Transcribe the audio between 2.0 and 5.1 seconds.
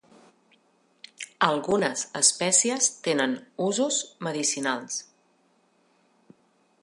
espècies tenen usos medicinals.